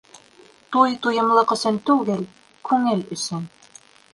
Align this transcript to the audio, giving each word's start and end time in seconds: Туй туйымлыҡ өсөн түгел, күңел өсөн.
Туй 0.75 0.95
туйымлыҡ 1.03 1.53
өсөн 1.57 1.77
түгел, 1.91 2.27
күңел 2.71 3.05
өсөн. 3.19 3.47